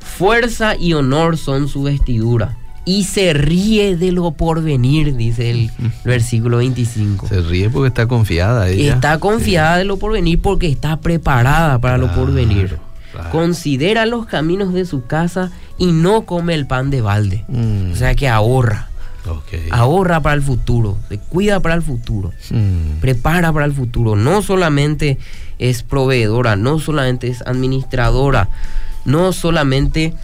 [0.00, 2.56] Fuerza y honor son su vestidura.
[2.84, 5.70] Y se ríe de lo porvenir, dice el
[6.04, 7.28] versículo 25.
[7.28, 8.94] Se ríe porque está confiada ella.
[8.94, 12.78] Está confiada de lo porvenir porque está preparada para lo porvenir.
[13.12, 13.30] claro.
[13.30, 17.44] Considera los caminos de su casa y no come el pan de balde.
[17.48, 17.92] Mm.
[17.92, 18.88] O sea que ahorra.
[19.70, 20.96] Ahorra para el futuro.
[21.08, 22.32] Se cuida para el futuro.
[22.50, 23.00] Mm.
[23.00, 24.16] prepara para el futuro.
[24.16, 25.18] No solamente
[25.58, 28.48] es proveedora, no solamente es administradora,
[29.04, 30.14] no solamente,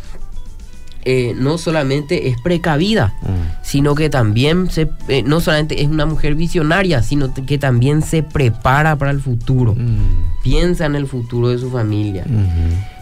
[1.04, 3.62] eh, no solamente es precavida, Mm.
[3.62, 8.22] sino que también se, eh, no solamente es una mujer visionaria, sino que también se
[8.22, 9.74] prepara para el futuro.
[9.74, 10.42] Mm.
[10.42, 12.24] Piensa en el futuro de su familia.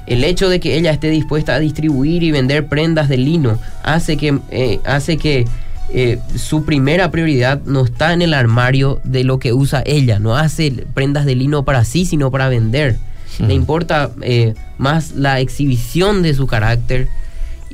[0.06, 4.16] El hecho de que ella esté dispuesta a distribuir y vender prendas de lino hace
[4.16, 5.46] que, eh, hace que
[5.94, 10.18] eh, su primera prioridad no está en el armario de lo que usa ella.
[10.18, 12.96] No hace prendas de lino para sí, sino para vender.
[13.38, 13.46] Hmm.
[13.46, 17.08] Le importa eh, más la exhibición de su carácter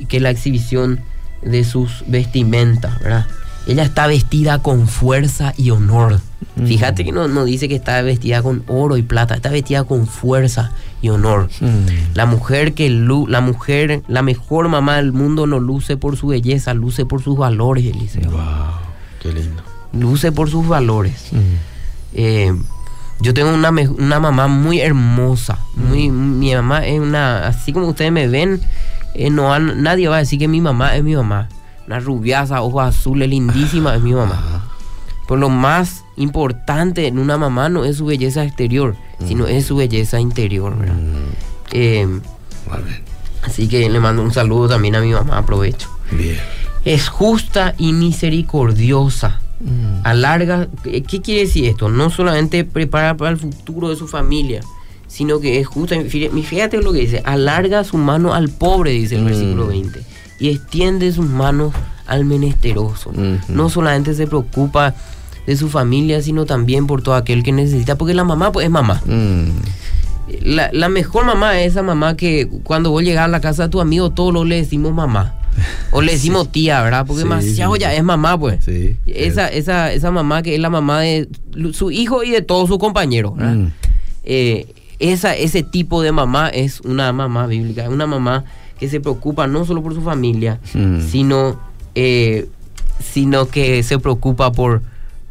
[0.07, 1.01] que la exhibición
[1.41, 3.25] de sus vestimentas, ¿verdad?
[3.67, 6.19] Ella está vestida con fuerza y honor.
[6.55, 6.65] Mm.
[6.65, 10.07] Fíjate que no, no dice que está vestida con oro y plata, está vestida con
[10.07, 11.49] fuerza y honor.
[11.59, 12.15] Mm.
[12.15, 16.73] La mujer que la mujer, la mejor mamá del mundo no luce por su belleza,
[16.73, 18.31] luce por sus valores, Eliseo.
[18.31, 18.41] Wow.
[19.21, 19.61] Qué lindo.
[19.93, 21.29] Luce por sus valores.
[21.31, 21.37] Mm.
[22.13, 22.53] Eh,
[23.21, 25.59] yo tengo una, una mamá muy hermosa.
[25.75, 28.61] Muy, mi mamá es una, así como ustedes me ven,
[29.15, 31.49] eh, no han- nadie va a decir que mi mamá es mi mamá.
[31.87, 34.63] una rubiaza, ojos azules, lindísima, es mi mamá.
[35.27, 38.95] Por lo más importante en una mamá no es su belleza exterior,
[39.27, 40.77] sino es su belleza interior.
[40.77, 40.95] ¿verdad?
[41.71, 42.07] Eh,
[43.43, 45.89] así que le mando un saludo también a mi mamá, aprovecho.
[46.11, 46.37] Bien.
[46.85, 49.41] Es justa y misericordiosa.
[50.03, 51.89] Alarga, ¿qué qué quiere decir esto?
[51.89, 54.61] No solamente prepara para el futuro de su familia,
[55.19, 55.97] sino que es justa.
[55.97, 59.25] Fí- Fíjate lo que dice, alarga su mano al pobre, dice el Mm.
[59.25, 59.99] versículo 20,
[60.39, 61.73] y extiende sus manos
[62.07, 63.11] al menesteroso.
[63.49, 64.95] No solamente se preocupa
[65.45, 68.71] de su familia, sino también por todo aquel que necesita, porque la mamá pues es
[68.71, 69.01] mamá.
[69.05, 69.49] Mm.
[70.41, 73.69] La, la mejor mamá es esa mamá que cuando vos llegas a la casa de
[73.69, 75.35] tu amigo, todos lo le decimos mamá.
[75.91, 77.05] O le decimos tía, ¿verdad?
[77.05, 78.65] Porque Sí, demasiado sí, ya es mamá, pues.
[79.05, 81.27] Esa, esa, esa mamá que es la mamá de
[81.73, 83.35] su hijo y de todos sus compañeros.
[83.35, 83.55] ¿verdad?
[83.55, 83.67] Mm.
[84.23, 84.67] Eh,
[84.99, 88.43] esa, ese tipo de mamá es una mamá bíblica, es una mamá
[88.79, 91.01] que se preocupa no solo por su familia, Mm.
[91.01, 91.59] sino,
[91.95, 92.47] eh,
[92.99, 94.81] sino que se preocupa por,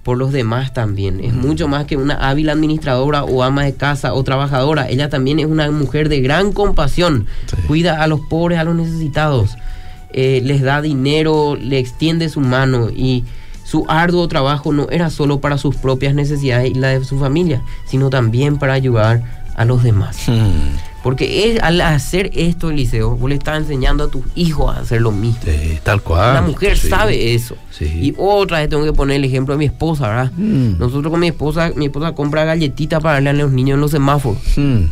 [0.03, 1.21] por los demás también.
[1.23, 4.89] Es mucho más que una hábil administradora o ama de casa o trabajadora.
[4.89, 7.27] Ella también es una mujer de gran compasión.
[7.47, 7.57] Sí.
[7.67, 9.51] Cuida a los pobres, a los necesitados.
[10.15, 13.25] Eh, les da dinero, le extiende su mano y
[13.65, 17.63] su arduo trabajo no era solo para sus propias necesidades y la de su familia,
[17.85, 20.17] sino también para ayudar a los demás.
[20.29, 21.03] Mm.
[21.03, 25.01] Porque es- al hacer esto, Eliseo, vos le estás enseñando a tus hijos a hacer
[25.01, 25.39] lo mismo.
[25.45, 26.35] Sí, tal cual.
[26.35, 26.89] La mujer Sí.
[26.89, 27.57] sabe eso.
[27.71, 27.85] Sí.
[27.87, 30.33] Y otra vez tengo que poner el ejemplo de mi esposa, ¿verdad?
[30.37, 30.79] Mm.
[30.79, 33.91] Nosotros con mi esposa, mi esposa compra galletitas para darle a los niños en los
[33.91, 34.39] semáforos.
[34.57, 34.85] Mm.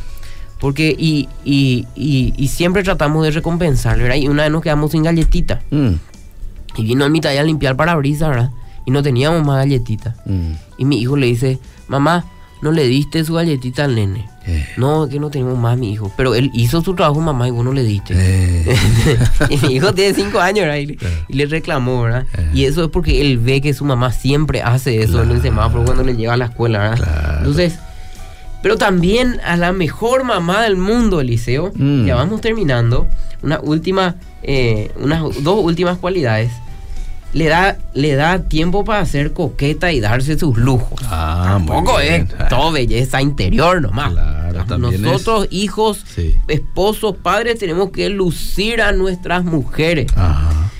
[0.61, 4.17] Porque, y, y, y, y siempre tratamos de recompensarle, ¿verdad?
[4.19, 5.61] Y una vez nos quedamos sin galletita.
[5.71, 5.93] Mm.
[6.77, 8.51] Y vino a mi talla a limpiar parabrisas, ¿verdad?
[8.87, 10.15] Y no teníamos más galletitas.
[10.79, 12.25] Y mi hijo le dice, mamá,
[12.63, 14.29] no le diste su galletita al nene.
[14.49, 14.65] Eh.
[14.77, 16.13] No, es que no tenemos más, mi hijo.
[16.17, 18.15] Pero él hizo su trabajo, mamá, y vos no le diste.
[18.17, 18.77] Eh.
[19.51, 20.77] y mi hijo tiene cinco años, ¿verdad?
[20.77, 21.15] Y, le- Claro.
[21.29, 22.27] y le reclamó, ¿verdad?
[22.39, 22.51] Eh.
[22.55, 25.85] Y eso es porque él ve que su mamá siempre hace eso en el semáforo
[25.85, 26.97] cuando le lleva a la escuela, ¿verdad?
[26.97, 27.39] Claro.
[27.39, 27.79] Entonces,
[28.63, 32.07] pero también a la mejor mamá del mundo, Eliseo, Mm.
[32.07, 33.07] ya vamos terminando,
[33.43, 36.51] una última, eh, unas dos últimas cualidades.
[37.33, 40.99] Le da, le da tiempo para ser coqueta y darse sus lujos.
[41.05, 44.13] Ah, Tampoco es todo belleza interior nomás.
[44.13, 46.35] Claro, Nosotros, hijos, Sí.
[46.49, 50.07] esposos, padres, tenemos que lucir a nuestras mujeres.
[50.17, 50.71] Ajá.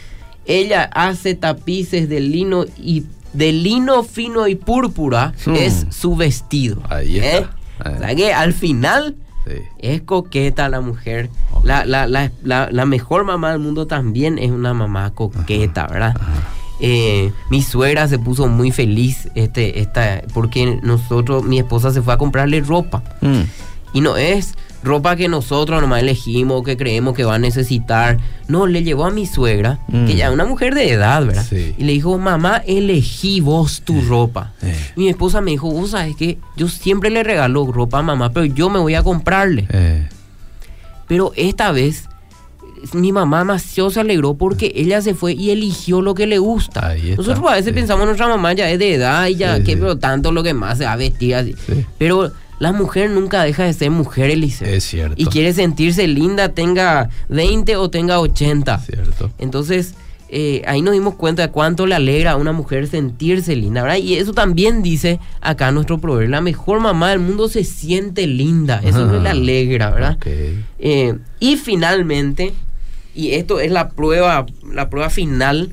[0.47, 5.57] Ella hace tapices de lino y de lino fino y púrpura Hmm.
[5.57, 6.81] es su vestido.
[6.89, 7.39] Ahí está.
[7.39, 7.47] ¿Eh?
[7.81, 7.95] Ahí.
[7.95, 9.63] O sea que al final Sí.
[9.79, 11.31] es coqueta la mujer.
[11.63, 16.15] La- la- la- la mejor mamá del mundo también es una mamá coqueta, ¿verdad?
[16.81, 22.13] Eh, mi suegra se puso muy feliz este, esta, porque nosotros, mi esposa se fue
[22.15, 23.03] a comprarle ropa.
[23.23, 23.43] Mm.
[23.95, 28.19] Y no es ropa que nosotros nomás elegimos, que creemos que va a necesitar.
[28.49, 30.07] No, le llevó a mi suegra, Mm.
[30.07, 31.45] que ya es una mujer de edad, ¿verdad?
[31.49, 31.75] Sí.
[31.77, 34.53] Y le dijo, mamá, elegí vos tu ropa.
[34.63, 34.77] Eh.
[34.97, 38.31] Y mi esposa me dijo, vos sabes que yo siempre le regalo ropa a mamá,
[38.33, 39.67] pero yo me voy a comprarle.
[39.71, 40.09] Eh.
[41.09, 42.09] Pero esta vez
[42.93, 46.95] mi mamá demasiado se alegró porque ella se fue y eligió lo que le gusta.
[47.17, 47.73] Nosotros a veces sí.
[47.73, 50.55] pensamos nuestra mamá ya es de edad y ya Sí, que pero tanto lo que
[50.55, 51.55] más se va a vestir así.
[51.67, 51.85] Sí.
[51.99, 54.69] Pero la mujer nunca deja de ser mujer, Eliseo.
[54.69, 55.15] Es cierto.
[55.17, 58.79] Y quiere sentirse linda, tenga 20 o tenga 80.
[58.79, 59.31] Cierto.
[59.39, 59.95] Entonces,
[60.29, 63.99] eh, ahí nos dimos cuenta de cuánto le alegra a una mujer sentirse linda, ¿verdad?
[63.99, 68.81] Y eso también dice acá nuestro proverbio, la mejor mamá del mundo se siente linda,
[68.85, 70.17] eso Ah, le alegra, ¿verdad?
[70.17, 70.27] Ok.
[70.81, 72.55] Eh, y finalmente,
[73.15, 75.73] y esto es la prueba, la prueba final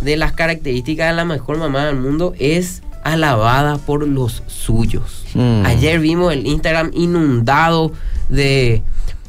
[0.00, 5.24] de las características de la mejor mamá del mundo, es alabada por los suyos.
[5.34, 5.64] Mm.
[5.66, 7.92] Ayer vimos el Instagram inundado
[8.28, 8.82] de,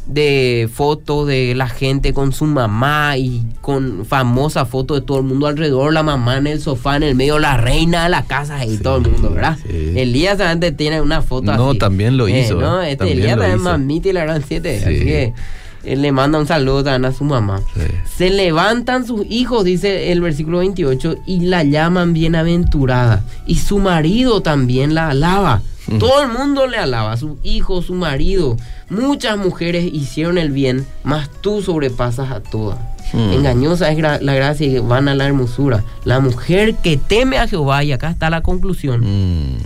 [0.08, 5.23] de fotos de la gente con su mamá y con famosa fotos de todo el
[5.25, 8.65] mundo alrededor, la mamá en el sofá, en el medio, la reina de la casa
[8.65, 9.58] y Sí, todo el mundo, ¿verdad?
[9.62, 9.93] sí.
[9.95, 11.79] Elías también tiene una foto No, así.
[11.79, 14.79] también lo Eh, hizo, no, eh, este también Elías también mamita y la gran siete,
[14.79, 14.86] Sí.
[14.86, 15.34] así que
[15.83, 17.61] él le manda un saludo también a su mamá.
[17.73, 17.81] Sí.
[18.17, 23.23] Se levantan sus hijos, dice el versículo 28, y la llaman bienaventurada.
[23.45, 25.61] Y su marido también la alaba.
[25.97, 28.57] Todo el mundo le alaba, su hijo, su marido.
[28.91, 32.77] Muchas mujeres hicieron el bien, mas tú sobrepasas a todas.
[33.11, 33.31] Mm.
[33.33, 35.83] Engañosa es gra- la gracia y van a la hermosura.
[36.03, 39.57] La mujer que teme a Jehová, y acá está la conclusión, Mm.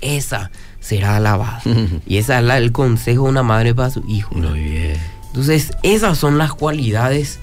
[0.00, 1.60] esa será alabada.
[2.06, 4.32] y ese es la- el consejo de una madre para su hijo.
[4.36, 4.96] Muy bien.
[5.34, 7.40] Entonces, esas son las cualidades,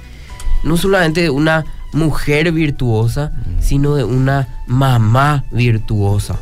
[0.64, 6.40] no solamente de una mujer virtuosa, sino de una mamá virtuosa.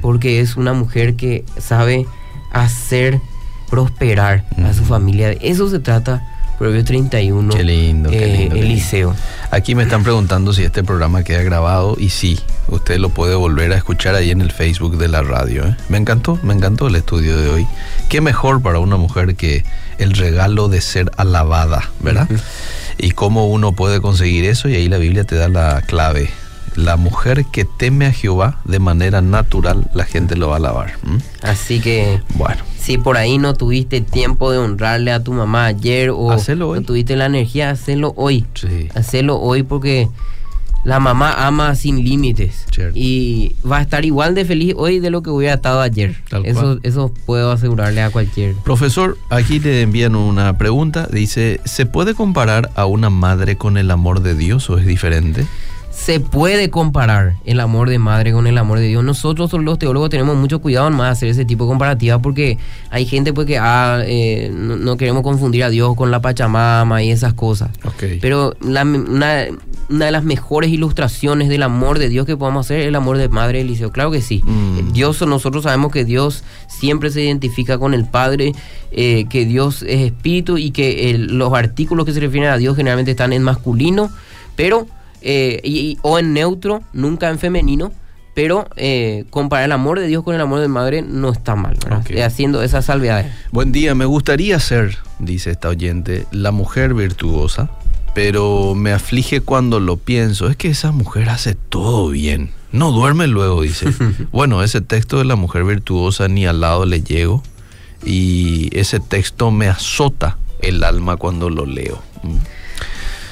[0.00, 2.06] Porque es una mujer que sabe
[2.52, 3.20] hacer
[3.68, 5.30] prosperar a su familia.
[5.30, 6.24] De eso se trata
[6.58, 7.54] Proverbios 31.
[7.54, 8.56] Qué lindo, eh, lindo, qué lindo.
[8.56, 9.14] Eliseo.
[9.50, 13.72] Aquí me están preguntando si este programa queda grabado y sí, usted lo puede volver
[13.72, 15.66] a escuchar ahí en el Facebook de la radio.
[15.66, 15.76] ¿eh?
[15.88, 17.66] Me encantó, me encantó el estudio de hoy.
[18.08, 19.64] Qué mejor para una mujer que
[19.98, 22.28] el regalo de ser alabada, ¿verdad?
[22.98, 26.30] Y cómo uno puede conseguir eso y ahí la Biblia te da la clave.
[26.76, 30.94] La mujer que teme a Jehová de manera natural, la gente lo va a alabar.
[31.42, 36.10] Así que Bueno, si por ahí no tuviste tiempo de honrarle a tu mamá ayer
[36.10, 36.80] o Hacelo hoy.
[36.80, 38.44] no tuviste la energía, hacelo hoy.
[38.54, 38.88] sí.
[38.94, 40.08] Hacerlo hoy porque
[40.84, 45.20] la mamá ama sin límites y va a estar igual de feliz hoy de lo
[45.22, 46.14] que hubiera estado ayer.
[46.44, 48.54] Eso, eso puedo asegurarle a cualquier.
[48.64, 51.08] Profesor, aquí le envían una pregunta.
[51.10, 55.44] Dice, ¿se puede comparar a una madre con el amor de Dios o es diferente?
[55.96, 59.02] Se puede comparar el amor de madre con el amor de Dios.
[59.02, 62.58] Nosotros los teólogos tenemos mucho cuidado en más hacer ese tipo de comparativa porque
[62.90, 67.02] hay gente pues que ah, eh, no, no queremos confundir a Dios con la Pachamama
[67.02, 67.70] y esas cosas.
[68.20, 69.46] Pero la- una,
[69.88, 73.16] una de las mejores ilustraciones del amor de Dios que podamos hacer es el amor
[73.16, 73.90] de Madre Eliseo.
[73.90, 74.42] Claro que sí.
[74.44, 74.92] Mm.
[74.92, 78.52] Dios, nosotros sabemos que Dios siempre se identifica con el Padre,
[78.92, 82.76] eh, que Dios es espíritu y que el- los artículos que se refieren a Dios
[82.76, 84.10] generalmente están en masculino,
[84.54, 84.86] pero
[85.26, 87.92] eh, y- y- o en neutro, nunca en femenino.
[88.34, 91.78] Pero eh, comparar el amor de Dios con el amor de madre no está mal.
[92.10, 93.32] Eh, haciendo esas salvedades.
[93.50, 97.70] Buen día, me gustaría ser, dice esta oyente, la mujer virtuosa,
[98.14, 100.48] pero me aflige cuando lo pienso.
[100.48, 102.50] Es que esa mujer hace todo bien.
[102.72, 103.86] No duerme luego, dice.
[104.32, 107.42] bueno, ese texto de la mujer virtuosa ni al lado le llego
[108.04, 112.02] y ese texto me azota el alma cuando lo leo.
[112.22, 112.36] Mm.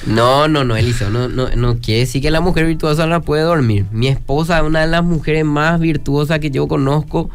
[0.05, 3.41] No, no, no, Eliseo, no, no, no quiere decir que la mujer virtuosa no puede
[3.41, 3.85] dormir.
[3.91, 7.29] Mi esposa es una de las mujeres más virtuosas que yo conozco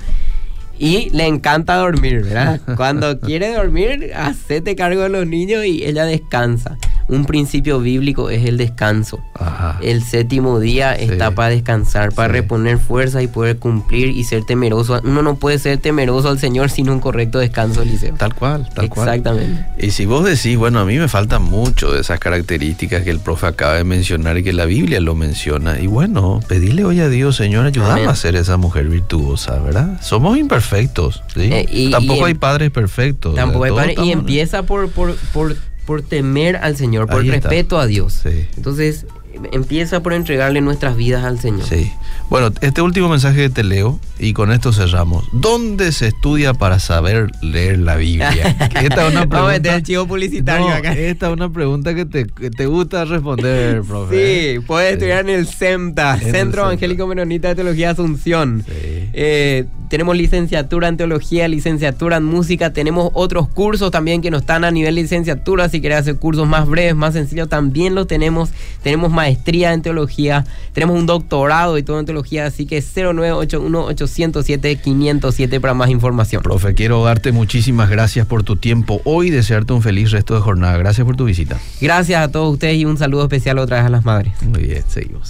[0.78, 2.61] y le encanta dormir, ¿verdad?
[2.76, 6.78] Cuando quiere dormir, hacete cargo de los niños y ella descansa.
[7.11, 9.18] Un principio bíblico es el descanso.
[9.35, 9.79] Ajá.
[9.83, 11.05] El séptimo día Sí.
[11.05, 12.40] está para descansar, para Sí.
[12.40, 15.01] reponer fuerzas y poder cumplir y ser temeroso.
[15.05, 18.14] Uno no puede ser temeroso al Señor sin un correcto descanso, Eliseo.
[18.14, 19.09] Tal cual, tal cual.
[19.09, 19.66] Exactamente.
[19.79, 23.18] Y si vos decís, bueno, a mí me falta mucho de esas características que el
[23.20, 27.09] profe acaba de mencionar y que la Biblia lo menciona, y bueno, pedile hoy a
[27.09, 28.09] Dios, Señor, ayúdame Amén.
[28.09, 30.01] a ser esa mujer virtuosa, ¿verdad?
[30.01, 31.42] Somos imperfectos, ¿sí?
[31.53, 33.35] Eh, y- Tampoco y hay padres perfectos.
[33.35, 35.57] Tampoco hay todos padre- y empieza por, por, por,
[35.90, 37.48] por temer al Señor, por Ahí está.
[37.48, 38.20] respeto a Dios.
[38.22, 38.46] Sí.
[38.57, 39.07] Entonces,
[39.53, 41.66] empieza por entregarle nuestras vidas al Señor.
[41.66, 41.92] Sí.
[42.29, 45.24] Bueno, este último mensaje te leo y con esto cerramos.
[45.33, 48.31] ¿Dónde se estudia para saber leer la Biblia?
[48.83, 49.74] Esta es una Vamos a meter pregunta.
[49.76, 50.92] el chivo publicitario No, acá.
[50.92, 54.55] esta es una pregunta que te, que te gusta responder, profe.
[54.55, 56.62] Sí, puedes estudiar en el CEMTA, En el Centro CEMTA.
[56.66, 58.64] Evangélico Menonita de Teología Asunción.
[58.66, 58.72] Sí.
[59.12, 64.62] Eh, tenemos licenciatura en teología, licenciatura en música, tenemos otros cursos también que no están
[64.64, 68.50] a nivel licenciatura, si quieres hacer cursos más breves, más sencillos, también los tenemos.
[68.85, 69.30] Tenemos maestría
[69.73, 76.43] en teología, tenemos un doctorado y todo en teología, así que 0981-807-507 para más información.
[76.43, 80.40] Profe, quiero darte muchísimas gracias por tu tiempo hoy y desearte un feliz resto de
[80.40, 80.77] jornada.
[80.79, 81.59] Gracias por tu visita.
[81.81, 84.33] Gracias a todos ustedes y un saludo especial otra vez a las madres.
[84.43, 85.29] Muy bien, seguimos.